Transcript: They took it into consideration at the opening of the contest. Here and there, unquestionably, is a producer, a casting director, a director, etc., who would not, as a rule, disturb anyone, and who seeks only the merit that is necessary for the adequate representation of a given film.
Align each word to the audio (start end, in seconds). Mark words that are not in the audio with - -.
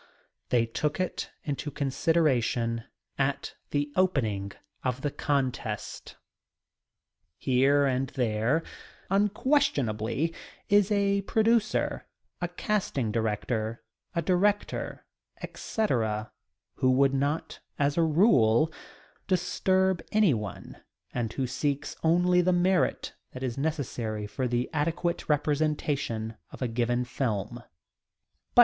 They 0.49 0.65
took 0.65 0.99
it 0.99 1.29
into 1.43 1.69
consideration 1.69 2.85
at 3.19 3.53
the 3.69 3.91
opening 3.95 4.51
of 4.83 5.01
the 5.01 5.11
contest. 5.11 6.15
Here 7.37 7.85
and 7.85 8.07
there, 8.09 8.63
unquestionably, 9.11 10.33
is 10.69 10.91
a 10.91 11.21
producer, 11.21 12.07
a 12.41 12.47
casting 12.47 13.11
director, 13.11 13.83
a 14.15 14.23
director, 14.23 15.05
etc., 15.43 16.31
who 16.77 16.89
would 16.89 17.13
not, 17.13 17.59
as 17.77 17.95
a 17.95 18.01
rule, 18.01 18.73
disturb 19.27 20.01
anyone, 20.11 20.77
and 21.13 21.31
who 21.33 21.45
seeks 21.45 21.95
only 22.01 22.41
the 22.41 22.51
merit 22.51 23.13
that 23.33 23.43
is 23.43 23.55
necessary 23.55 24.25
for 24.25 24.47
the 24.47 24.67
adequate 24.73 25.29
representation 25.29 26.37
of 26.49 26.63
a 26.63 26.67
given 26.67 27.05
film. 27.05 27.61